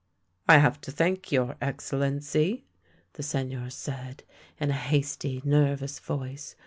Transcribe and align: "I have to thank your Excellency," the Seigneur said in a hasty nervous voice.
"I 0.49 0.57
have 0.57 0.81
to 0.81 0.91
thank 0.91 1.31
your 1.31 1.57
Excellency," 1.61 2.63
the 3.13 3.21
Seigneur 3.21 3.69
said 3.69 4.23
in 4.59 4.71
a 4.71 4.73
hasty 4.73 5.43
nervous 5.45 5.99
voice. 5.99 6.55